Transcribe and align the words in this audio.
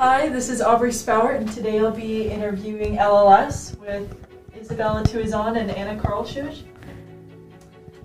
Hi, 0.00 0.30
this 0.30 0.48
is 0.48 0.62
Aubrey 0.62 0.92
Spowert, 0.92 1.36
and 1.36 1.52
today 1.52 1.78
I'll 1.78 1.90
be 1.90 2.30
interviewing 2.30 2.96
LLS 2.96 3.78
with 3.80 4.10
Isabella 4.56 5.02
Tuazon 5.02 5.58
and 5.58 5.70
Anna 5.70 6.00
Karlschuh. 6.00 6.62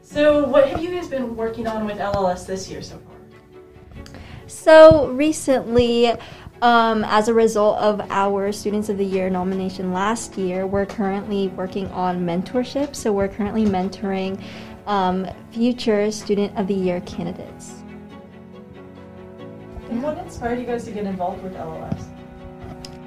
So, 0.02 0.45
what 0.45 0.68
have 0.68 0.84
you 0.84 0.91
guys 0.91 1.07
been 1.07 1.38
working 1.38 1.68
on 1.68 1.86
with 1.86 2.00
LLS 2.00 2.45
this 2.45 2.70
year 2.70 2.81
so 2.81 2.97
far? 2.97 4.13
So, 4.45 5.07
recently, 5.11 6.11
um, 6.61 7.05
as 7.05 7.29
a 7.29 7.34
result 7.34 7.77
of 7.77 8.02
our 8.09 8.52
Students 8.52 8.89
of 8.89 8.98
the 8.98 9.05
Year 9.05 9.30
nomination 9.30 9.93
last 9.93 10.38
year, 10.38 10.68
we're 10.68 10.86
currently 10.86 11.48
working 11.48 11.88
on 11.91 12.25
mentorship. 12.25 12.93
So, 12.93 13.14
we're 13.14 13.30
currently 13.30 13.64
mentoring 13.64 14.43
um, 14.86 15.25
future 15.54 16.12
Student 16.12 16.57
of 16.57 16.68
the 16.68 16.75
Year 16.75 17.00
candidates. 17.00 17.84
And 19.89 20.02
what 20.02 20.18
inspired 20.18 20.60
you 20.60 20.66
guys 20.66 20.86
to 20.86 20.92
get 20.92 21.06
involved 21.06 21.44
with 21.44 21.54
LLS? 21.54 22.04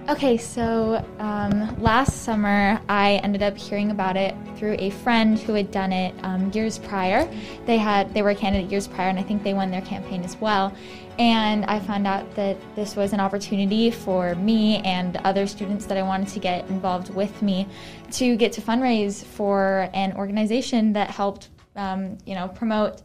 Okay, 0.09 0.39
so 0.39 1.05
um, 1.19 1.83
last 1.83 2.23
summer 2.23 2.81
I 2.89 3.21
ended 3.23 3.43
up 3.43 3.59
hearing 3.59 3.91
about 3.91 4.17
it 4.17 4.35
through 4.57 4.77
a 4.79 4.89
friend 4.89 5.39
who 5.39 5.53
had 5.53 5.71
done 5.71 5.93
it 5.93 6.15
um, 6.23 6.51
years 6.53 6.79
prior. 6.79 7.29
They 7.67 7.77
had 7.77 8.15
they 8.15 8.23
were 8.23 8.31
a 8.31 8.35
candidate 8.35 8.71
years 8.71 8.89
prior, 8.89 9.11
and 9.11 9.19
I 9.19 9.23
think 9.23 9.43
they 9.43 9.53
won 9.53 9.71
their 9.71 9.83
campaign 9.83 10.25
as 10.25 10.41
well. 10.41 10.75
And 11.19 11.67
I 11.67 11.79
found 11.79 12.07
out 12.07 12.35
that 12.37 12.57
this 12.75 12.97
was 12.97 13.13
an 13.13 13.21
opportunity 13.21 13.91
for 13.91 14.35
me 14.37 14.79
and 14.79 15.19
other 15.19 15.47
students 15.47 15.85
that 15.87 15.99
I 15.99 16.03
wanted 16.03 16.29
to 16.29 16.39
get 16.39 16.67
involved 16.71 17.15
with 17.15 17.43
me 17.43 17.67
to 18.13 18.35
get 18.37 18.53
to 18.53 18.63
fundraise 18.63 19.23
for 19.23 19.91
an 19.93 20.17
organization 20.17 20.95
that 20.95 21.11
helped, 21.11 21.51
um, 21.77 22.17
you 22.25 22.35
know, 22.35 22.49
promote. 22.49 23.03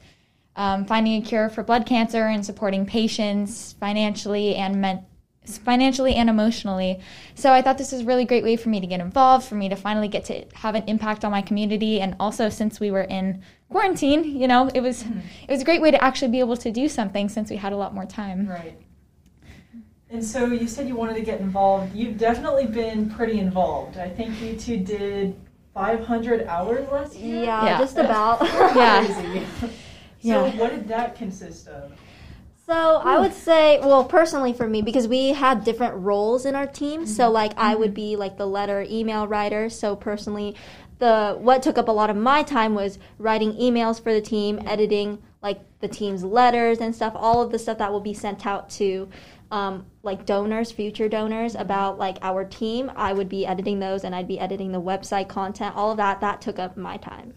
Um, 0.55 0.85
finding 0.85 1.20
a 1.20 1.25
cure 1.25 1.49
for 1.49 1.63
blood 1.63 1.88
cancer 1.88 2.27
and 2.27 2.45
supporting 2.45 2.85
patients 2.85 3.73
financially 3.80 4.55
and 4.55 4.79
meant 4.79 5.01
financially 5.46 6.15
and 6.15 6.29
emotionally. 6.29 7.01
So 7.35 7.51
I 7.51 7.62
thought 7.62 7.77
this 7.77 7.91
was 7.91 8.01
a 8.01 8.05
really 8.05 8.26
great 8.26 8.43
way 8.43 8.55
for 8.55 8.70
me 8.70 8.79
to 8.79 8.87
get 8.87 8.99
involved, 8.99 9.46
for 9.46 9.55
me 9.55 9.68
to 9.70 9.76
finally 9.76 10.07
get 10.07 10.26
to 10.26 10.46
have 10.54 10.76
an 10.76 10.84
impact 10.87 11.26
on 11.26 11.31
my 11.31 11.41
community 11.41 11.99
and 11.99 12.15
also 12.20 12.49
since 12.49 12.79
we 12.79 12.91
were 12.91 13.01
in 13.01 13.41
quarantine, 13.70 14.24
you 14.24 14.48
know, 14.48 14.70
it 14.74 14.81
was 14.81 15.04
mm-hmm. 15.04 15.20
it 15.48 15.51
was 15.51 15.62
a 15.62 15.65
great 15.65 15.81
way 15.81 15.91
to 15.91 16.01
actually 16.04 16.31
be 16.31 16.40
able 16.40 16.57
to 16.57 16.71
do 16.71 16.87
something 16.87 17.27
since 17.27 17.49
we 17.49 17.57
had 17.57 17.74
a 17.74 17.77
lot 17.77 17.93
more 17.93 18.05
time. 18.05 18.48
Right. 18.48 18.79
And 20.09 20.24
so 20.24 20.46
you 20.46 20.68
said 20.68 20.87
you 20.87 20.96
wanted 20.96 21.15
to 21.15 21.24
get 21.24 21.40
involved. 21.40 21.96
You've 21.96 22.20
definitely 22.20 22.68
been 22.68 23.09
pretty 23.09 23.40
involved. 23.40 23.98
I 23.98 24.09
think 24.09 24.40
you 24.41 24.55
two 24.55 24.77
did 24.77 25.35
500 25.74 26.46
hours 26.46 26.87
last 26.91 27.15
year. 27.15 27.46
Yeah, 27.46 27.65
yeah. 27.65 27.79
just 27.79 27.98
about. 27.98 28.43
yeah. 28.76 29.46
so 30.24 30.46
yeah. 30.46 30.55
what 30.55 30.71
did 30.71 30.88
that 30.88 31.16
consist 31.16 31.68
of? 31.68 31.91
So 32.66 32.74
I 32.74 33.20
would 33.20 33.34
say, 33.34 33.79
well, 33.82 34.05
personally 34.05 34.54
for 34.54 34.68
me, 34.68 34.82
because 34.82 35.05
we 35.05 35.34
had 35.34 35.65
different 35.65 35.96
roles 35.96 36.46
in 36.46 36.55
our 36.55 36.65
team. 36.65 37.02
Mm-hmm. 37.02 37.10
So 37.10 37.30
like 37.30 37.52
I 37.57 37.76
would 37.76 37.90
mm-hmm. 37.90 37.96
be 37.96 38.15
like 38.15 38.38
the 38.38 38.48
letter 38.48 38.85
email 38.90 39.27
writer. 39.27 39.70
So 39.70 39.98
personally, 39.98 40.55
the 40.99 41.35
what 41.38 41.62
took 41.62 41.77
up 41.77 41.90
a 41.90 41.91
lot 41.91 42.10
of 42.10 42.15
my 42.15 42.41
time 42.41 42.74
was 42.74 42.99
writing 43.18 43.52
emails 43.54 44.02
for 44.02 44.13
the 44.13 44.21
team, 44.21 44.62
editing 44.65 45.21
like 45.41 45.60
the 45.82 45.90
team's 45.90 46.24
letters 46.24 46.80
and 46.80 46.96
stuff. 46.96 47.12
All 47.18 47.41
of 47.41 47.52
the 47.52 47.60
stuff 47.60 47.80
that 47.80 47.91
will 47.91 47.99
be 47.99 48.13
sent 48.13 48.46
out 48.46 48.70
to 48.71 49.10
um, 49.52 49.85
like 50.02 50.26
donors, 50.26 50.71
future 50.71 51.10
donors 51.10 51.55
about 51.55 51.99
like 51.99 52.18
our 52.21 52.46
team. 52.46 52.90
I 52.96 53.12
would 53.12 53.27
be 53.27 53.46
editing 53.46 53.80
those, 53.80 54.05
and 54.05 54.15
I'd 54.15 54.27
be 54.27 54.40
editing 54.40 54.71
the 54.71 54.82
website 54.82 55.27
content. 55.27 55.76
All 55.76 55.91
of 55.91 55.98
that 55.98 56.21
that 56.21 56.40
took 56.40 56.60
up 56.60 56.77
my 56.77 56.96
time. 56.96 57.34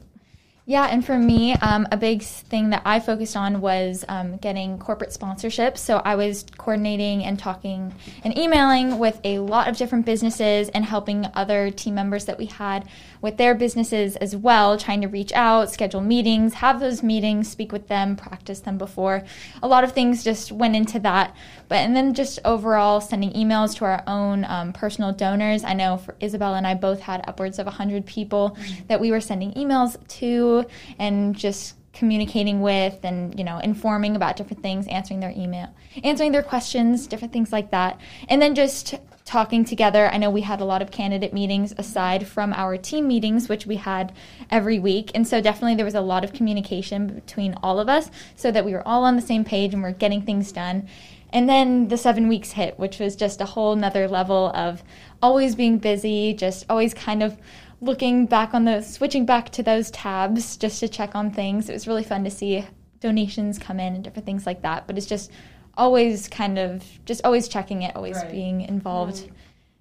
Yeah, 0.69 0.89
and 0.91 1.06
for 1.06 1.17
me, 1.17 1.55
um, 1.55 1.86
a 1.92 1.97
big 1.97 2.25
thing 2.25 2.70
that 2.70 2.83
I 2.84 2.98
focused 2.98 3.36
on 3.36 3.61
was 3.61 4.05
um, 4.09 4.36
getting 4.39 4.78
corporate 4.78 5.11
sponsorships. 5.11 5.78
So 5.78 5.98
I 6.05 6.17
was 6.17 6.45
coordinating 6.59 7.22
and 7.22 7.39
talking 7.39 7.95
and 8.25 8.36
emailing 8.36 8.98
with 8.98 9.20
a 9.22 9.39
lot 9.39 9.69
of 9.69 9.77
different 9.77 10.05
businesses 10.06 10.69
and 10.70 10.84
helping 10.84 11.25
other 11.34 11.71
team 11.71 11.94
members 11.94 12.25
that 12.25 12.37
we 12.37 12.47
had 12.47 12.88
with 13.26 13.38
their 13.38 13.56
businesses 13.56 14.14
as 14.14 14.37
well, 14.37 14.78
trying 14.78 15.00
to 15.00 15.09
reach 15.09 15.32
out, 15.32 15.69
schedule 15.69 16.00
meetings, 16.00 16.54
have 16.54 16.78
those 16.78 17.03
meetings, 17.03 17.48
speak 17.48 17.72
with 17.72 17.88
them, 17.88 18.14
practice 18.14 18.60
them 18.60 18.78
before. 18.78 19.25
A 19.64 19.66
lot 19.66 19.82
of 19.82 19.91
things 19.91 20.22
just 20.22 20.53
went 20.53 20.76
into 20.76 21.00
that. 21.00 21.34
But 21.66 21.78
and 21.78 21.97
then 21.97 22.15
just 22.15 22.38
overall 22.44 23.00
sending 23.00 23.32
emails 23.32 23.75
to 23.78 23.84
our 23.84 24.04
own 24.06 24.44
um, 24.44 24.72
personal 24.72 25.10
donors. 25.12 25.65
I 25.65 25.72
know 25.72 25.97
for 25.97 26.15
Isabella 26.22 26.56
and 26.56 26.69
I 26.69 26.75
both 26.75 27.00
had 27.00 27.25
upwards 27.26 27.59
of 27.59 27.66
100 27.66 28.06
people 28.06 28.56
mm-hmm. 28.56 28.86
that 28.86 29.00
we 29.00 29.10
were 29.10 29.20
sending 29.20 29.53
emails 29.54 29.97
to 30.19 30.65
and 31.00 31.34
just 31.34 31.75
communicating 31.94 32.60
with 32.60 33.00
and 33.03 33.36
you 33.36 33.44
know 33.44 33.59
informing 33.59 34.15
about 34.15 34.36
different 34.36 34.62
things 34.62 34.86
answering 34.86 35.19
their 35.19 35.32
email 35.34 35.75
answering 36.04 36.31
their 36.31 36.42
questions 36.42 37.06
different 37.06 37.32
things 37.32 37.53
like 37.53 37.70
that 37.70 37.98
and 38.28 38.42
then 38.42 38.54
just 38.54 38.97
talking 39.26 39.64
together 39.64 40.09
i 40.09 40.16
know 40.16 40.31
we 40.31 40.41
had 40.41 40.60
a 40.60 40.64
lot 40.64 40.81
of 40.81 40.91
candidate 40.91 41.34
meetings 41.34 41.75
aside 41.76 42.26
from 42.26 42.53
our 42.54 42.78
team 42.78 43.06
meetings 43.06 43.48
which 43.48 43.66
we 43.66 43.76
had 43.76 44.12
every 44.50 44.78
week 44.78 45.10
and 45.14 45.26
so 45.26 45.41
definitely 45.41 45.75
there 45.75 45.84
was 45.84 45.94
a 45.94 46.00
lot 46.00 46.25
of 46.25 46.32
communication 46.32 47.06
between 47.09 47.54
all 47.62 47.78
of 47.78 47.88
us 47.88 48.10
so 48.34 48.50
that 48.50 48.65
we 48.65 48.72
were 48.72 48.86
all 48.86 49.04
on 49.04 49.16
the 49.16 49.22
same 49.22 49.44
page 49.44 49.75
and 49.75 49.82
we're 49.82 49.92
getting 49.92 50.22
things 50.22 50.50
done 50.53 50.88
and 51.32 51.48
then 51.48 51.88
the 51.88 51.98
seven 51.98 52.28
weeks 52.28 52.53
hit 52.53 52.78
which 52.78 52.98
was 52.98 53.15
just 53.15 53.41
a 53.42 53.44
whole 53.44 53.76
nother 53.76 54.09
level 54.09 54.50
of 54.54 54.82
always 55.20 55.54
being 55.54 55.76
busy 55.76 56.32
just 56.32 56.65
always 56.70 56.94
kind 56.94 57.22
of 57.22 57.36
looking 57.81 58.26
back 58.26 58.54
on 58.54 58.65
the 58.65 58.81
switching 58.81 59.26
back 59.26 59.50
to 59.50 59.62
those 59.62 59.91
tabs 59.91 60.56
just 60.56 60.81
to 60.81 60.88
check 60.88 61.15
on 61.15 61.31
things. 61.31 61.69
It 61.69 61.72
was 61.72 61.86
really 61.86 62.04
fun 62.04 62.25
to 62.25 62.31
see 62.31 62.65
donations 63.00 63.59
come 63.59 63.78
in 63.78 63.94
and 63.94 64.03
different 64.03 64.26
things 64.26 64.47
like 64.47 64.62
that. 64.62 64.86
But 64.86 64.97
it's 64.97 65.06
just 65.06 65.31
always 65.76 66.28
kind 66.28 66.59
of 66.59 66.84
just 67.04 67.25
always 67.25 67.48
checking 67.48 67.82
it, 67.82 67.94
always 67.97 68.16
right. 68.16 68.31
being 68.31 68.62
involved. 68.62 69.16
Mm-hmm. 69.16 69.34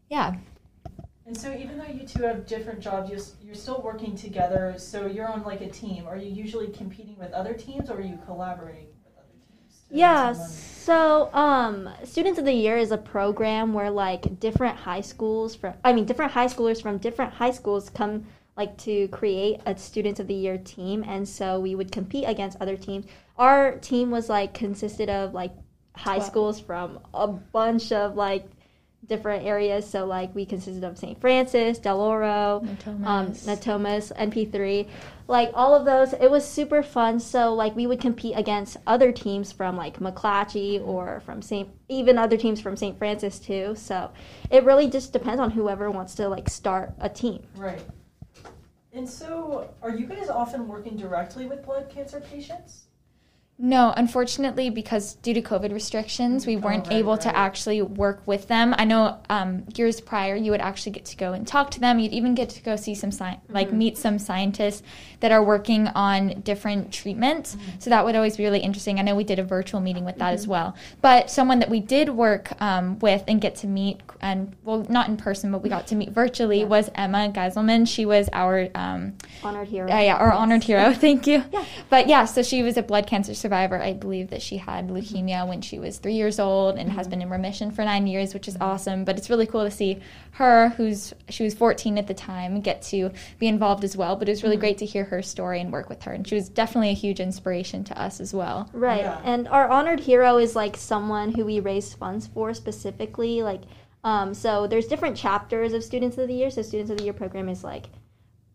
Yeah. 0.10 0.36
And 1.26 1.36
so, 1.36 1.52
even 1.54 1.80
though 1.80 1.86
you 1.86 2.06
two 2.06 2.22
have 2.22 2.46
different 2.46 2.80
jobs, 2.80 3.10
you're, 3.10 3.20
you're 3.44 3.56
still 3.56 3.82
working 3.82 4.16
together. 4.16 4.76
So, 4.78 5.08
you're 5.08 5.28
on 5.28 5.42
like 5.44 5.62
a 5.62 5.70
team. 5.70 6.06
Are 6.08 6.18
you 6.18 6.30
usually 6.30 6.68
competing 6.68 7.18
with 7.18 7.32
other 7.32 7.54
teams 7.54 7.90
or 7.90 7.98
are 7.98 8.02
you 8.02 8.20
collaborating? 8.26 8.88
With 9.04 9.18
other 9.18 9.34
teams? 9.34 9.82
Yeah, 9.90 10.34
so 10.34 11.34
um, 11.34 11.90
Students 12.04 12.38
of 12.38 12.46
the 12.46 12.54
Year 12.54 12.78
is 12.78 12.92
a 12.92 12.98
program 12.98 13.74
where 13.74 13.90
like 13.90 14.40
different 14.40 14.78
high 14.78 15.02
schools 15.02 15.56
from 15.56 15.74
I 15.84 15.94
mean 15.94 16.06
different 16.06 16.32
high 16.32 16.46
schoolers 16.46 16.80
from 16.80 17.00
different 17.00 17.34
high 17.34 17.50
schools 17.50 17.90
come 17.90 18.28
like 18.56 18.78
to 18.78 19.08
create 19.08 19.62
a 19.66 19.76
Students 19.76 20.20
of 20.20 20.28
the 20.28 20.36
Year 20.36 20.60
team, 20.60 21.04
and 21.08 21.28
so 21.28 21.60
we 21.60 21.74
would 21.74 21.92
compete 21.92 22.26
against 22.28 22.62
other 22.62 22.78
teams. 22.78 23.08
Our 23.40 23.80
team 23.80 24.12
was 24.12 24.30
like 24.30 24.54
consisted 24.54 25.10
of 25.10 25.34
like 25.34 25.54
high 25.98 26.20
schools 26.20 26.60
from 26.60 27.00
a 27.14 27.28
bunch 27.28 27.92
of 27.92 28.16
like 28.16 28.46
different 29.08 29.46
areas. 29.46 29.88
So 29.90 30.06
like 30.06 30.34
we 30.34 30.46
consisted 30.46 30.84
of 30.84 30.98
St. 30.98 31.20
Francis, 31.20 31.78
Del 31.78 32.00
Oro, 32.00 32.62
Natomas. 32.64 33.06
Um, 33.06 33.32
Natomas, 33.32 34.16
NP3, 34.16 34.88
like 35.28 35.52
all 35.54 35.74
of 35.74 35.86
those. 35.86 36.14
It 36.14 36.30
was 36.30 36.48
super 36.48 36.84
fun. 36.84 37.20
So 37.20 37.54
like 37.54 37.76
we 37.76 37.88
would 37.88 38.02
compete 38.02 38.38
against 38.38 38.78
other 38.88 39.12
teams 39.12 39.52
from 39.52 39.78
like 39.78 40.00
McClatchy 40.00 40.86
or 40.86 41.22
from 41.22 41.42
St. 41.42 41.70
even 41.90 42.18
other 42.18 42.38
teams 42.38 42.62
from 42.62 42.76
St. 42.76 42.98
Francis 42.98 43.40
too. 43.40 43.76
So 43.76 44.12
it 44.50 44.64
really 44.64 44.90
just 44.90 45.14
depends 45.14 45.40
on 45.40 45.52
whoever 45.52 45.90
wants 45.92 46.16
to 46.16 46.28
like 46.28 46.50
start 46.50 46.94
a 47.00 47.10
team. 47.10 47.44
Right. 47.56 47.82
And 48.94 49.08
so, 49.08 49.74
are 49.82 49.90
you 49.92 50.06
guys 50.06 50.30
often 50.30 50.70
working 50.70 50.96
directly 50.96 51.48
with 51.48 51.66
blood 51.66 51.90
cancer 51.90 52.22
patients? 52.22 52.86
No, 53.58 53.94
unfortunately, 53.96 54.70
because 54.70 55.16
due 55.16 55.34
to 55.34 55.42
COVID 55.42 55.72
restrictions, 55.72 56.46
we 56.46 56.58
weren't 56.58 56.88
oh, 56.88 56.90
right, 56.90 56.98
able 56.98 57.14
right. 57.14 57.22
to 57.22 57.38
actually 57.38 57.82
work 57.82 58.22
with 58.26 58.50
them. 58.50 58.76
I 58.78 58.84
know 58.84 59.18
um, 59.30 59.64
years 59.78 60.02
prior, 60.02 60.36
you 60.36 60.52
would 60.52 60.60
actually 60.60 60.92
get 60.92 61.06
to 61.06 61.16
go 61.16 61.32
and 61.32 61.48
talk 61.48 61.72
to 61.72 61.80
them. 61.80 61.98
You'd 61.98 62.12
even 62.12 62.36
get 62.36 62.50
to 62.50 62.62
go 62.62 62.76
see 62.76 62.94
some 62.94 63.14
sci- 63.14 63.24
mm-hmm. 63.24 63.54
like 63.54 63.72
meet 63.72 63.98
some 63.98 64.20
scientists 64.20 64.84
that 65.22 65.32
are 65.32 65.42
working 65.42 65.88
on 65.88 66.42
different 66.42 66.92
treatments. 66.92 67.56
Mm-hmm. 67.56 67.80
So 67.80 67.90
that 67.92 68.04
would 68.04 68.18
always 68.18 68.36
be 68.36 68.44
really 68.44 68.60
interesting. 68.60 69.00
I 69.00 69.04
know 69.04 69.16
we 69.16 69.24
did 69.24 69.40
a 69.40 69.44
virtual 69.44 69.80
meeting 69.80 70.04
with 70.04 70.18
that 70.18 70.26
mm-hmm. 70.26 70.34
as 70.34 70.48
well. 70.48 70.76
But 71.02 71.32
someone 71.32 71.60
that 71.60 71.70
we 71.70 71.80
did 71.80 72.10
work 72.10 72.52
um, 72.62 73.00
with 73.00 73.24
and 73.26 73.40
get 73.40 73.56
to 73.58 73.68
meet, 73.68 74.02
and 74.20 74.54
well, 74.66 74.86
not 74.90 75.08
in 75.08 75.16
person, 75.16 75.54
but 75.54 75.64
we 75.64 75.70
got 75.70 75.88
to 75.88 75.96
meet 75.96 76.10
virtually, 76.10 76.60
yeah. 76.60 76.66
was 76.66 76.92
Emma 76.94 77.32
Geiselman. 77.34 77.88
She 77.88 78.06
was 78.06 78.30
our 78.34 78.68
um, 78.76 79.14
honored 79.42 79.70
hero. 79.70 79.90
Uh, 79.90 80.02
yeah, 80.02 80.18
our 80.18 80.28
yes. 80.28 80.36
honored 80.36 80.64
hero. 80.66 80.94
Thank 81.06 81.26
you. 81.26 81.42
yeah. 81.54 81.64
But 81.90 82.10
yeah, 82.10 82.26
so 82.26 82.44
she 82.44 82.62
was 82.62 82.76
a 82.76 82.84
blood 82.84 83.08
cancer 83.08 83.34
survivor. 83.46 83.80
I 83.80 83.94
believe 83.94 84.32
that 84.32 84.42
she 84.42 84.58
had 84.58 84.90
leukemia 84.90 85.48
when 85.48 85.62
she 85.62 85.78
was 85.78 86.00
three 86.00 86.16
years 86.16 86.40
old 86.40 86.80
and 86.80 86.90
mm-hmm. 86.90 86.98
has 86.98 87.08
been 87.08 87.22
in 87.22 87.30
remission 87.30 87.70
for 87.70 87.86
nine 87.86 88.08
years, 88.08 88.34
which 88.34 88.48
is 88.48 88.58
awesome. 88.60 89.06
But 89.06 89.20
it's 89.20 89.30
really 89.30 89.46
cool 89.46 89.64
to 89.64 89.70
see 89.70 90.02
her, 90.32 90.70
who's 90.70 91.14
she 91.30 91.44
was 91.44 91.54
14 91.54 92.00
at 92.00 92.08
the 92.08 92.16
time, 92.16 92.60
get 92.62 92.82
to 92.94 93.12
be 93.38 93.48
involved 93.48 93.84
as 93.84 93.96
well. 93.96 94.16
But 94.16 94.28
it 94.28 94.32
was 94.32 94.42
really 94.42 94.56
mm-hmm. 94.56 94.62
great 94.62 94.78
to 94.80 94.86
hear 94.88 95.04
her 95.04 95.22
story 95.22 95.62
and 95.62 95.72
work 95.72 95.90
with 95.90 96.02
her. 96.04 96.14
And 96.14 96.28
she 96.28 96.34
was 96.34 96.50
definitely 96.50 96.90
a 96.90 96.94
huge 96.94 97.20
inspiration 97.20 97.84
to 97.84 98.02
us 98.02 98.20
as 98.20 98.34
well. 98.34 98.68
Right. 98.74 99.02
Yeah. 99.02 99.22
And 99.24 99.48
our 99.48 99.70
honored 99.70 100.00
hero 100.00 100.40
is 100.40 100.56
like 100.56 100.76
someone 100.76 101.32
who 101.36 101.46
we 101.46 101.60
raise 101.60 101.94
funds 101.94 102.26
for 102.26 102.52
specifically. 102.56 103.44
Like, 103.44 103.62
um, 104.04 104.34
so 104.34 104.66
there's 104.66 104.88
different 104.88 105.16
chapters 105.16 105.74
of 105.74 105.84
Students 105.84 106.18
of 106.18 106.28
the 106.28 106.34
Year. 106.34 106.50
So 106.50 106.64
Students 106.64 106.90
of 106.90 106.98
the 106.98 107.04
Year 107.04 107.14
program 107.14 107.48
is 107.48 107.64
like 107.64 107.86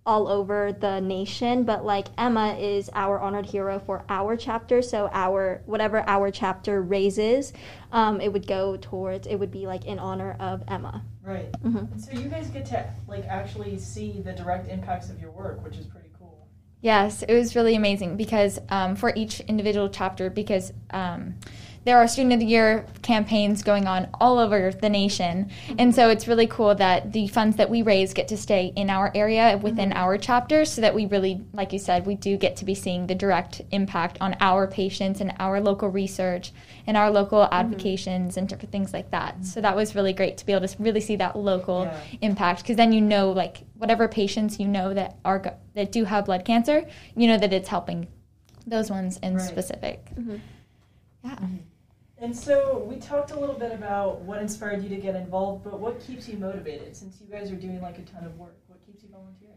all 0.06 0.28
over 0.28 0.72
the 0.72 1.00
nation, 1.00 1.64
but 1.64 1.84
like 1.84 2.08
Emma 2.16 2.54
is 2.58 2.90
our 2.94 3.20
honored 3.20 3.46
hero 3.46 3.78
for 3.78 4.04
our 4.08 4.36
chapter. 4.36 4.82
So 4.82 5.10
our 5.12 5.62
whatever 5.66 6.02
our 6.06 6.30
chapter 6.30 6.80
raises, 6.82 7.52
um, 7.92 8.20
it 8.20 8.32
would 8.32 8.46
go 8.46 8.76
towards. 8.76 9.26
It 9.26 9.36
would 9.36 9.50
be 9.50 9.66
like 9.66 9.84
in 9.84 9.98
honor 9.98 10.36
of 10.40 10.62
Emma. 10.68 11.02
Right. 11.22 11.52
Mhm. 11.62 12.00
So 12.00 12.18
you 12.18 12.28
guys 12.28 12.48
get 12.48 12.64
to 12.66 12.90
like 13.06 13.26
actually 13.26 13.78
see 13.78 14.22
the 14.24 14.32
direct 14.32 14.68
impacts 14.70 15.10
of 15.10 15.20
your 15.20 15.30
work, 15.30 15.62
which 15.62 15.76
is 15.76 15.86
pretty 15.86 16.08
cool. 16.18 16.48
Yes, 16.80 17.22
it 17.22 17.34
was 17.34 17.54
really 17.54 17.74
amazing 17.74 18.16
because 18.16 18.58
um, 18.70 18.96
for 18.96 19.12
each 19.14 19.40
individual 19.40 19.90
chapter, 19.90 20.30
because 20.30 20.72
um, 20.90 21.34
there 21.84 21.96
are 21.98 22.06
Student 22.06 22.34
of 22.34 22.40
the 22.40 22.46
Year 22.46 22.84
campaigns 23.02 23.62
going 23.62 23.86
on 23.86 24.08
all 24.20 24.38
over 24.38 24.70
the 24.70 24.88
nation. 24.88 25.50
And 25.78 25.94
so 25.94 26.10
it's 26.10 26.28
really 26.28 26.46
cool 26.46 26.74
that 26.74 27.12
the 27.12 27.26
funds 27.28 27.56
that 27.56 27.70
we 27.70 27.82
raise 27.82 28.12
get 28.12 28.28
to 28.28 28.36
stay 28.36 28.72
in 28.76 28.90
our 28.90 29.10
area 29.14 29.58
within 29.62 29.90
mm-hmm. 29.90 29.98
our 29.98 30.18
chapter 30.18 30.64
so 30.64 30.82
that 30.82 30.94
we 30.94 31.06
really, 31.06 31.40
like 31.54 31.72
you 31.72 31.78
said, 31.78 32.06
we 32.06 32.16
do 32.16 32.36
get 32.36 32.56
to 32.56 32.64
be 32.64 32.74
seeing 32.74 33.06
the 33.06 33.14
direct 33.14 33.62
impact 33.70 34.18
on 34.20 34.36
our 34.40 34.66
patients 34.66 35.20
and 35.20 35.32
our 35.38 35.60
local 35.60 35.88
research 35.88 36.52
and 36.86 36.96
our 36.96 37.10
local 37.10 37.40
mm-hmm. 37.40 37.54
advocations 37.54 38.36
and 38.36 38.48
different 38.48 38.72
things 38.72 38.92
like 38.92 39.10
that. 39.10 39.44
So 39.44 39.60
that 39.62 39.74
was 39.74 39.94
really 39.94 40.12
great 40.12 40.36
to 40.38 40.46
be 40.46 40.52
able 40.52 40.68
to 40.68 40.76
really 40.78 41.00
see 41.00 41.16
that 41.16 41.36
local 41.36 41.84
Yeah. 41.84 41.96
impact 42.20 42.62
because 42.62 42.76
then 42.76 42.92
you 42.92 43.00
know 43.00 43.30
like 43.32 43.62
whatever 43.78 44.06
patients 44.08 44.60
you 44.60 44.68
know 44.68 44.92
that 44.94 45.16
are 45.24 45.38
go- 45.38 45.56
that 45.74 45.92
do 45.92 46.04
have 46.04 46.26
blood 46.26 46.44
cancer 46.44 46.86
you 47.16 47.26
know 47.26 47.38
that 47.38 47.52
it's 47.52 47.68
helping 47.68 48.06
those 48.66 48.90
ones 48.90 49.18
in 49.22 49.36
Right. 49.36 49.42
specific 49.48 50.04
Mhm. 50.14 50.40
yeah 51.24 51.30
mm-hmm. 51.30 51.56
And 52.20 52.36
so 52.36 52.84
we 52.86 52.96
talked 52.96 53.30
a 53.30 53.38
little 53.40 53.54
bit 53.58 53.72
about 53.72 54.20
what 54.20 54.40
inspired 54.42 54.82
you 54.82 54.90
to 54.90 54.96
get 54.96 55.14
involved, 55.16 55.64
but 55.64 55.80
what 55.80 56.00
keeps 56.00 56.28
you 56.28 56.36
motivated 56.38 56.94
since 56.94 57.18
you 57.20 57.26
guys 57.26 57.50
are 57.50 57.56
doing 57.56 57.80
like 57.80 57.98
a 57.98 58.02
ton 58.02 58.24
of 58.24 58.36
work? 58.36 58.56
What 58.66 58.84
keeps 58.84 59.02
you 59.02 59.08
volunteering? 59.10 59.56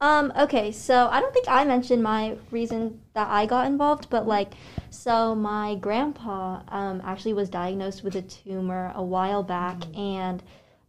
Um, 0.00 0.32
okay, 0.38 0.70
so 0.70 1.08
I 1.10 1.20
don't 1.20 1.32
think 1.32 1.46
I 1.48 1.64
mentioned 1.64 2.02
my 2.02 2.36
reason 2.50 3.00
that 3.14 3.28
I 3.30 3.46
got 3.46 3.66
involved, 3.66 4.10
but 4.10 4.26
like, 4.26 4.52
so 4.90 5.34
my 5.34 5.76
grandpa 5.76 6.60
um, 6.68 7.00
actually 7.04 7.32
was 7.32 7.48
diagnosed 7.48 8.04
with 8.04 8.14
a 8.14 8.22
tumor 8.22 8.92
a 8.94 9.02
while 9.02 9.42
back, 9.42 9.82
and 9.96 10.42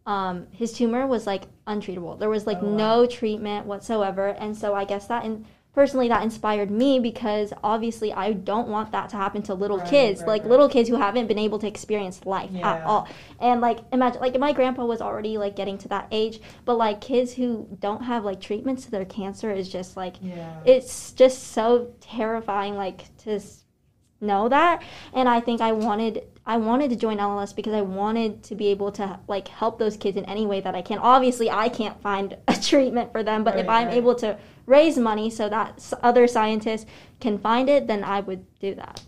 um, 0.06 0.48
his 0.52 0.74
tumor 0.74 1.08
was 1.08 1.26
like 1.26 1.44
untreatable. 1.66 2.20
There 2.20 2.30
was 2.30 2.46
like 2.46 2.60
Oh, 2.62 2.66
wow. 2.68 2.76
no 2.76 3.06
treatment 3.08 3.66
whatsoever, 3.66 4.28
and 4.28 4.56
so 4.56 4.76
I 4.76 4.86
guess 4.86 5.08
that 5.08 5.24
in, 5.26 5.46
personally 5.76 6.08
that 6.08 6.24
inspired 6.24 6.72
me 6.72 7.00
because 7.00 7.54
obviously 7.64 8.12
I 8.14 8.32
don't 8.34 8.68
want 8.70 8.92
that 8.94 9.10
to 9.10 9.18
happen 9.18 9.42
to 9.44 9.54
little 9.54 9.78
Right, 9.80 9.88
kids, 9.90 10.22
right, 10.22 10.28
like 10.28 10.42
right. 10.44 10.50
little 10.52 10.70
kids 10.70 10.90
who 10.90 10.96
haven't 10.96 11.28
been 11.28 11.38
able 11.38 11.60
to 11.60 11.68
experience 11.68 12.26
life 12.26 12.50
at 12.64 12.82
all. 12.86 13.08
And 13.40 13.62
like 13.62 13.80
imagine 13.92 14.22
like 14.22 14.40
my 14.40 14.54
grandpa 14.54 14.86
was 14.86 15.02
already 15.02 15.38
like 15.38 15.56
getting 15.56 15.78
to 15.80 15.88
that 15.90 16.08
age, 16.12 16.40
but 16.64 16.76
like 16.78 17.02
kids 17.02 17.34
who 17.34 17.68
don't 17.80 18.04
have 18.04 18.24
like 18.24 18.40
treatments 18.42 18.86
to 18.86 18.92
their 18.92 19.06
cancer 19.06 19.52
is 19.52 19.70
just 19.70 19.98
like 19.98 20.16
Yeah. 20.22 20.62
it's 20.64 21.12
just 21.12 21.50
so 21.52 21.94
terrifying 22.00 22.76
like 22.76 23.16
to 23.26 23.40
know 24.22 24.50
that. 24.50 24.82
And 25.14 25.28
i 25.30 25.40
think 25.40 25.62
i 25.62 25.72
wanted 25.72 26.24
i 26.46 26.58
wanted 26.58 26.90
to 26.90 26.96
join 26.96 27.18
lls 27.18 27.56
because 27.56 27.74
i 27.74 27.82
wanted 27.82 28.44
to 28.44 28.56
be 28.56 28.68
able 28.68 28.92
to 28.94 29.20
like 29.28 29.48
help 29.48 29.78
those 29.80 29.98
kids 29.98 30.18
in 30.18 30.26
any 30.26 30.46
way 30.46 30.62
that 30.62 30.76
i 30.76 30.82
can. 30.82 30.98
Obviously 31.00 31.50
i 31.50 31.70
can't 31.70 32.00
find 32.02 32.38
a 32.48 32.56
treatment 32.56 33.12
for 33.12 33.24
them 33.24 33.44
but 33.44 33.58
if 33.58 33.68
i'm 33.68 33.88
right. 33.88 33.98
able 33.98 34.16
to 34.16 34.38
raise 34.66 34.98
money 34.98 35.30
so 35.30 35.48
that 35.50 35.94
other 36.02 36.28
scientists 36.28 36.86
can 37.20 37.38
find 37.38 37.70
it 37.70 37.88
then 37.88 38.04
i 38.04 38.20
would 38.20 38.46
do 38.60 38.74
that. 38.76 39.02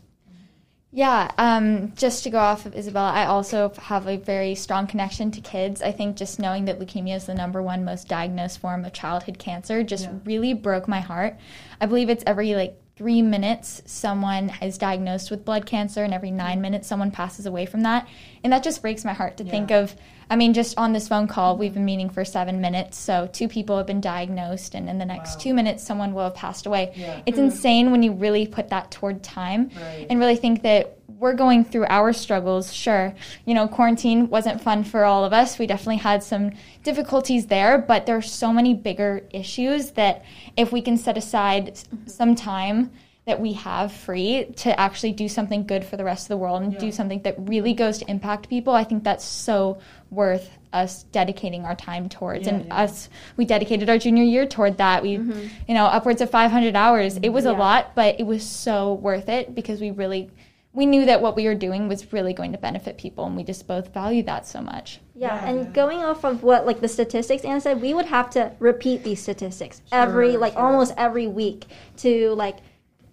Yeah 0.92 1.32
um, 1.38 1.94
just 1.96 2.24
to 2.24 2.30
go 2.30 2.40
off 2.40 2.66
of 2.66 2.76
isabella 2.76 3.12
i 3.12 3.26
also 3.26 3.72
have 3.84 4.08
a 4.08 4.18
very 4.18 4.56
strong 4.56 4.88
connection 4.88 5.32
to 5.32 5.42
kids. 5.42 5.82
I 5.82 5.92
think 5.92 6.16
just 6.18 6.40
knowing 6.40 6.66
that 6.66 6.80
leukemia 6.80 7.16
is 7.16 7.26
the 7.26 7.36
number 7.36 7.62
one 7.62 7.84
most 7.86 8.08
diagnosed 8.08 8.60
form 8.60 8.86
of 8.86 8.94
childhood 8.94 9.38
cancer 9.40 9.84
just 9.84 10.06
Yeah. 10.06 10.14
really 10.26 10.54
broke 10.54 10.88
my 10.88 11.00
heart. 11.02 11.38
I 11.82 11.86
believe 11.86 12.10
it's 12.10 12.24
every 12.26 12.56
like 12.56 12.80
three 12.98 13.22
minutes 13.22 13.82
someone 13.86 14.52
is 14.62 14.78
diagnosed 14.78 15.30
with 15.30 15.46
blood 15.46 15.66
cancer 15.68 16.04
and 16.04 16.14
every 16.14 16.32
nine 16.32 16.60
minutes 16.62 16.88
someone 16.88 17.12
passes 17.12 17.46
away 17.46 17.66
from 17.66 17.82
that 17.82 18.08
and 18.44 18.52
that 18.52 18.64
just 18.64 18.82
breaks 18.82 19.06
my 19.06 19.14
heart 19.14 19.38
to 19.38 19.44
think 19.44 19.70
of 19.70 19.96
i 20.32 20.36
mean 20.36 20.52
just 20.54 20.76
on 20.80 20.94
this 20.94 21.08
phone 21.08 21.28
call 21.28 21.56
we've 21.58 21.76
been 21.76 21.86
meeting 21.86 22.10
for 22.10 22.26
seven 22.26 22.60
minutes 22.60 22.98
so 22.98 23.30
two 23.32 23.48
people 23.48 23.78
have 23.78 23.86
been 23.86 24.02
diagnosed 24.02 24.74
and 24.74 24.90
in 24.90 24.98
the 24.98 25.06
next 25.06 25.36
Wow. 25.36 25.42
two 25.42 25.54
minutes 25.54 25.84
someone 25.84 26.14
will 26.16 26.24
have 26.24 26.36
passed 26.36 26.66
away 26.66 26.92
Yeah. 26.96 27.22
it's 27.28 27.38
hmm. 27.38 27.46
insane 27.46 27.92
when 27.92 28.02
you 28.02 28.14
really 28.14 28.48
put 28.48 28.70
that 28.70 28.90
toward 28.90 29.22
time 29.22 29.70
Right. 29.76 30.08
and 30.10 30.20
really 30.20 30.36
think 30.36 30.64
that 30.64 30.98
we're 31.20 31.34
going 31.34 31.64
through 31.66 31.86
our 31.90 32.14
struggles. 32.14 32.74
Sure, 32.74 33.14
you 33.46 33.54
know, 33.54 33.68
quarantine 33.68 34.30
wasn't 34.30 34.62
fun 34.62 34.84
for 34.84 35.04
all 35.04 35.26
of 35.26 35.34
us. 35.34 35.58
We 35.58 35.68
definitely 35.68 35.98
had 35.98 36.24
some 36.24 36.52
difficulties 36.84 37.48
there, 37.48 37.78
but 37.78 38.06
there 38.06 38.18
are 38.18 38.22
so 38.22 38.54
many 38.54 38.74
bigger 38.74 39.24
issues 39.32 39.92
that 39.92 40.24
if 40.56 40.72
we 40.72 40.82
can 40.82 40.98
set 40.98 41.18
aside 41.18 41.74
mm-hmm. 41.76 42.08
some 42.08 42.36
time 42.36 42.92
that 43.26 43.42
we 43.42 43.52
have 43.52 43.92
free 43.92 44.46
to 44.56 44.80
actually 44.80 45.12
do 45.12 45.28
something 45.28 45.68
good 45.68 45.84
for 45.84 45.98
the 45.98 46.04
rest 46.04 46.24
of 46.24 46.28
the 46.30 46.38
world 46.38 46.62
and 46.64 46.72
Yeah. 46.72 46.80
do 46.80 46.92
something 46.94 47.22
that 47.24 47.36
really 47.38 47.74
goes 47.74 47.98
to 47.98 48.10
impact 48.10 48.48
people, 48.48 48.74
I 48.74 48.86
think 48.86 49.04
that's 49.04 49.26
so 49.26 49.80
worth 50.10 50.50
us 50.72 51.04
dedicating 51.12 51.66
our 51.66 51.76
time 51.76 52.08
towards. 52.08 52.48
Yeah, 52.48 52.54
and 52.54 52.66
yeah. 52.68 52.84
us, 52.84 53.10
we 53.36 53.44
dedicated 53.44 53.90
our 53.90 53.98
junior 53.98 54.24
year 54.24 54.46
toward 54.46 54.78
that. 54.78 55.04
We, 55.04 55.18
mm-hmm. 55.18 55.48
you 55.68 55.74
know, 55.74 55.88
upwards 55.88 56.22
of 56.22 56.30
500 56.30 56.76
hours. 56.78 57.18
It 57.22 57.30
was 57.30 57.44
a 57.44 57.52
lot, 57.52 57.96
but 57.96 58.18
it 58.18 58.26
was 58.26 58.44
so 58.44 58.94
worth 58.94 59.28
it 59.28 59.54
because 59.54 59.82
we 59.82 59.92
really 59.92 60.30
we 60.78 60.86
knew 60.86 61.06
that 61.06 61.22
what 61.24 61.36
we 61.36 61.46
were 61.50 61.56
doing 61.56 61.88
was 61.88 62.14
really 62.14 62.34
going 62.34 62.52
to 62.52 62.58
benefit 62.60 62.98
people 62.98 63.26
and 63.26 63.36
we 63.36 63.44
just 63.44 63.68
both 63.68 63.94
value 63.94 64.24
that 64.24 64.46
so 64.48 64.62
much 64.62 65.00
Yeah, 65.16 65.36
Yeah, 65.36 65.50
and 65.50 65.74
going 65.74 66.00
off 66.04 66.24
of 66.24 66.44
what 66.44 66.66
like 66.70 66.80
the 66.82 66.88
statistics 66.88 67.44
Anna 67.44 67.60
said, 67.62 67.82
we 67.82 67.94
would 67.94 68.06
have 68.06 68.30
to 68.32 68.52
repeat 68.60 69.04
these 69.04 69.22
statistics 69.22 69.82
every 69.92 70.38
like 70.38 70.54
sure. 70.54 70.62
almost 70.62 70.94
every 70.96 71.28
week 71.28 71.66
to 71.98 72.32
like 72.36 72.58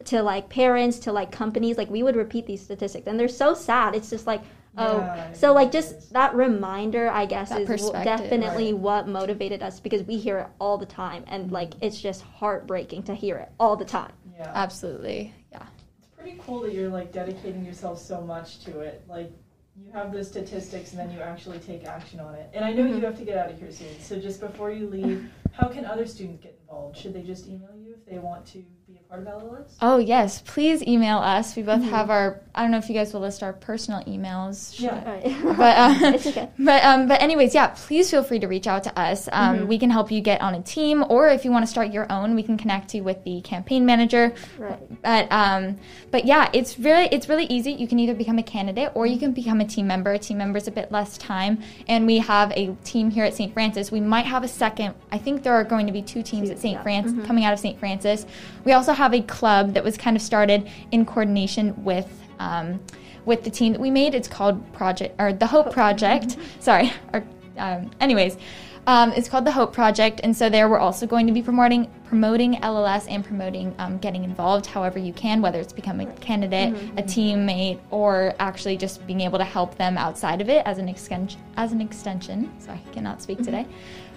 to 0.05 0.23
like 0.23 0.51
parents 0.51 0.99
to 1.01 1.13
like 1.13 1.33
companies 1.33 1.79
like 1.79 1.89
we 1.91 2.03
would 2.03 2.17
repeat 2.17 2.45
these 2.47 2.63
statistics 2.63 3.07
and 3.07 3.19
they're 3.19 3.29
so 3.45 3.55
sad. 3.55 3.95
It's 3.95 4.11
just 4.11 4.27
like 4.27 4.43
oh 4.77 4.99
Yeah, 4.99 5.33
so 5.33 5.53
like 5.55 5.71
just 5.73 6.13
that 6.13 6.35
reminder 6.35 7.09
I 7.09 7.25
guess 7.27 7.49
That 7.49 7.63
is 7.63 7.67
w- 7.69 7.93
perspective, 7.93 8.29
definitely 8.29 8.73
right. 8.75 8.83
what 8.83 9.09
motivated 9.09 9.63
us 9.63 9.81
because 9.81 10.03
we 10.03 10.17
hear 10.19 10.39
it 10.41 10.49
all 10.59 10.77
the 10.77 10.87
time 11.05 11.25
and 11.29 11.51
like 11.51 11.73
it's 11.81 11.99
just 12.01 12.21
heartbreaking 12.23 13.05
to 13.05 13.15
hear 13.15 13.37
it 13.37 13.49
all 13.59 13.77
the 13.77 13.85
time. 13.87 14.13
yeah. 14.37 14.51
absolutely 14.55 15.21
yeah 15.23 15.31
It's 15.31 15.44
pretty 16.25 16.39
cool 16.43 16.61
that 16.63 16.73
you're 16.73 16.89
like 16.89 17.13
dedicating 17.13 17.63
yourself 17.67 17.99
so 18.01 18.23
much 18.23 18.61
to 18.65 18.81
it. 18.81 19.05
Like 19.07 19.31
you 19.77 19.93
have 19.93 20.11
the 20.11 20.25
statistics 20.25 20.93
and 20.93 20.99
then 20.99 21.11
you 21.11 21.21
actually 21.21 21.59
take 21.59 21.85
action 21.85 22.19
on 22.19 22.35
it. 22.35 22.49
And 22.55 22.65
I 22.65 22.73
know 22.73 22.85
Mhm. 22.85 22.97
you 22.97 23.05
have 23.05 23.19
to 23.19 23.25
get 23.27 23.37
out 23.37 23.51
of 23.51 23.59
here 23.59 23.71
soon. 23.71 23.99
So 24.01 24.19
just 24.19 24.41
before 24.41 24.71
you 24.71 24.89
leave, 24.89 25.31
how 25.53 25.69
can 25.69 25.85
other 25.85 26.07
students 26.07 26.43
get 26.43 26.57
involved? 26.63 26.97
Should 26.97 27.13
they 27.13 27.23
just 27.23 27.47
email 27.47 27.77
you 27.77 27.93
if 27.93 28.07
they 28.07 28.19
want 28.19 28.47
to 28.47 28.65
be 28.87 28.99
a 28.99 29.09
part 29.09 29.27
of 29.27 29.43
LLS? 29.43 29.75
oh 29.81 29.97
yes 29.99 30.43
please 30.45 30.83
email 30.87 31.19
us 31.19 31.57
we 31.57 31.63
both 31.63 31.81
Mhm. 31.81 31.89
have 31.89 32.11
our 32.11 32.41
i 32.55 32.61
don't 32.63 32.71
know 32.71 32.77
if 32.77 32.89
you 32.89 32.95
guys 32.95 33.15
will 33.15 33.23
list 33.23 33.43
our 33.43 33.53
personal 33.55 34.03
emails 34.05 34.79
Yeah. 34.79 34.91
All 34.91 35.13
right. 35.13 35.57
But, 35.57 35.77
uh, 35.79 35.95
it's 36.15 36.27
okay. 36.27 36.49
But 36.59 36.85
um, 36.85 37.09
but 37.09 37.23
anyways, 37.23 37.55
yeah. 37.55 37.69
Please 37.69 38.11
feel 38.11 38.23
free 38.23 38.39
to 38.41 38.47
reach 38.47 38.67
out 38.67 38.85
to 38.85 38.99
us. 38.99 39.29
Um, 39.33 39.61
Mhm. 39.61 39.67
We 39.69 39.79
can 39.79 39.91
help 39.91 40.11
you 40.13 40.21
get 40.21 40.41
on 40.43 40.55
a 40.55 40.61
team, 40.63 41.05
or 41.09 41.29
if 41.29 41.45
you 41.45 41.51
want 41.51 41.65
to 41.65 41.71
start 41.71 41.93
your 41.93 42.07
own, 42.13 42.35
we 42.35 42.43
can 42.43 42.57
connect 42.57 42.95
you 42.95 43.03
with 43.03 43.23
the 43.25 43.41
campaign 43.41 43.87
manager. 43.87 44.33
Right. 44.59 44.79
But 45.03 45.31
um, 45.33 45.77
but 46.11 46.25
yeah, 46.27 46.49
it's 46.53 46.79
really 46.79 47.09
it's 47.11 47.29
really 47.29 47.47
easy. 47.47 47.73
You 47.73 47.89
can 47.89 47.99
either 47.99 48.15
become 48.15 48.39
a 48.39 48.43
candidate 48.43 48.91
or 48.95 49.07
you 49.07 49.19
can 49.19 49.33
become 49.33 49.61
a 49.61 49.65
team 49.65 49.87
member. 49.87 50.13
A 50.13 50.19
team 50.19 50.39
member 50.39 50.59
is 50.59 50.69
a 50.69 50.73
bit 50.73 50.93
less 50.93 51.17
time, 51.19 51.59
and 51.89 52.07
we 52.07 52.19
have 52.19 52.53
a 52.53 52.75
team 52.85 53.11
here 53.11 53.25
at 53.25 53.35
St. 53.35 53.53
Francis. 53.53 53.91
We 53.91 54.01
might 54.01 54.27
have 54.27 54.45
a 54.45 54.49
second. 54.49 54.95
I 55.11 55.19
think 55.19 55.43
there 55.43 55.55
are 55.55 55.65
going 55.65 55.87
to 55.87 55.93
be 55.93 56.03
two 56.03 56.23
teams 56.23 56.49
Two, 56.49 56.55
at 56.55 56.59
St. 56.61 56.75
yeah. 56.75 56.83
Francis 56.83 57.13
Mhm. 57.15 57.27
coming 57.27 57.45
out 57.45 57.53
of 57.53 57.59
St. 57.59 57.79
Francis. 57.79 58.27
We 58.65 58.73
also 58.75 58.93
have 58.93 59.15
a 59.15 59.23
club 59.23 59.75
that 59.75 59.83
was 59.83 59.97
kind 59.97 60.17
of 60.17 60.23
started 60.23 60.71
in 60.91 61.05
coordination 61.07 61.83
with. 61.85 62.09
Um, 62.39 62.81
with 63.27 63.43
the 63.43 63.49
team 63.49 63.73
that 63.73 63.81
we 63.81 63.91
made, 63.91 64.15
it's 64.15 64.29
called 64.29 64.71
Project 64.75 65.15
or 65.19 65.33
the 65.33 65.47
Hope 65.47 65.73
Project. 65.73 66.37
Sorry, 66.61 66.93
or 67.15 67.25
um, 67.57 67.91
anyways, 67.99 68.37
um, 68.87 69.13
it's 69.13 69.29
called 69.29 69.47
the 69.47 69.53
Hope 69.53 69.73
Project, 69.73 70.21
and 70.23 70.37
so 70.37 70.51
there 70.51 70.69
we're 70.69 70.79
also 70.79 71.07
going 71.07 71.27
to 71.27 71.33
be 71.33 71.43
promoting 71.43 71.91
promoting 72.05 72.55
LLS 72.57 73.07
and 73.09 73.25
promoting 73.25 73.75
um, 73.79 73.97
getting 73.99 74.25
involved 74.25 74.67
however 74.67 74.99
you 74.99 75.13
can, 75.15 75.41
whether 75.41 75.59
it's 75.59 75.73
becoming 75.73 76.09
a 76.09 76.13
candidate, 76.17 76.75
a 76.99 77.03
teammate, 77.03 77.81
or 77.91 78.35
actually 78.39 78.77
just 78.77 79.07
being 79.07 79.23
able 79.23 79.39
to 79.39 79.45
help 79.45 79.77
them 79.77 79.97
outside 79.97 80.41
of 80.43 80.51
it 80.51 80.63
as 80.67 80.79
an 80.79 80.89
extension. 80.89 81.41
As 81.57 81.73
an 81.73 81.81
extension, 81.81 82.53
sorry, 82.61 82.81
I 82.87 82.91
cannot 82.93 83.23
speak 83.23 83.39
today. 83.39 83.67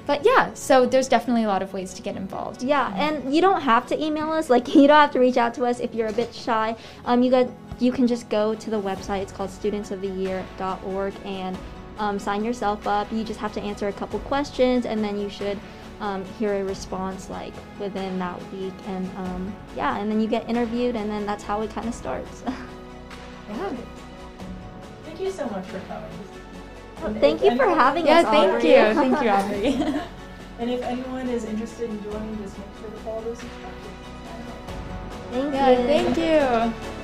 But 0.08 0.26
yeah, 0.26 0.54
so 0.54 0.86
there's 0.86 1.10
definitely 1.10 1.44
a 1.44 1.48
lot 1.48 1.62
of 1.62 1.74
ways 1.74 1.94
to 1.96 2.02
get 2.02 2.16
involved. 2.16 2.64
Yeah, 2.64 2.94
and 2.96 3.36
you 3.36 3.42
don't 3.42 3.62
have 3.62 3.86
to 3.88 4.04
email 4.04 4.32
us. 4.32 4.50
Like 4.50 4.68
you 4.76 4.88
don't 4.88 4.98
have 4.98 5.12
to 5.12 5.20
reach 5.20 5.38
out 5.38 5.54
to 5.56 5.66
us 5.66 5.80
if 5.82 5.94
you're 5.94 6.08
a 6.08 6.14
bit 6.14 6.34
shy. 6.34 6.76
Um, 7.06 7.22
you 7.22 7.30
got 7.30 7.50
you 7.80 7.92
can 7.92 8.08
just 8.08 8.30
go 8.30 8.56
to 8.56 8.70
the 8.70 8.82
website. 8.82 9.22
It's 9.22 9.34
called 9.34 9.50
studentsoftheyear.org 9.52 11.14
and 11.26 11.58
um, 12.00 12.18
sign 12.18 12.44
yourself 12.44 12.88
up. 12.88 13.12
You 13.12 13.24
just 13.24 13.40
have 13.40 13.54
to 13.54 13.62
answer 13.62 13.90
a 13.90 13.94
couple 13.94 14.20
questions, 14.22 14.86
and 14.86 15.04
then 15.04 15.20
you 15.20 15.30
should 15.30 15.60
um, 16.00 16.24
hear 16.40 16.54
a 16.54 16.64
response 16.64 17.30
like 17.30 17.54
within 17.78 18.18
that 18.20 18.40
week. 18.54 18.74
And 18.88 19.06
um, 19.18 19.56
yeah, 19.76 19.98
and 19.98 20.10
then 20.10 20.22
you 20.22 20.28
get 20.28 20.50
interviewed, 20.50 20.96
and 20.96 21.10
then 21.12 21.26
that's 21.26 21.44
how 21.44 21.62
it 21.62 21.70
kind 21.72 21.88
of 21.88 21.94
starts. 21.94 22.44
Yeah. 23.50 23.74
Thank 25.06 25.22
you 25.22 25.32
so 25.32 25.48
much 25.48 25.66
for 25.68 25.80
coming. 25.88 26.10
Thank 27.20 27.44
you 27.44 27.56
for 27.56 27.68
having 27.70 28.06
Yeah, 28.06 28.20
us. 28.20 28.26
thank 28.26 28.54
Aubrey. 28.54 28.70
you, 28.70 28.76
thank 28.94 29.22
you, 29.22 29.30
Aubrey. 29.30 30.02
And 30.60 30.72
if 30.72 30.82
anyone 30.82 31.30
is 31.30 31.46
interested 31.46 31.88
in 31.88 32.02
joining, 32.04 32.36
just 32.42 32.58
make 32.58 32.68
sure 32.82 32.90
to 32.90 32.98
follow 33.06 33.22
those 33.22 33.40
instructions. 33.44 33.94
Thank 35.32 35.54
Yeah, 35.54 35.70
you. 35.70 35.86
thank 35.86 36.18
you. 36.18 36.97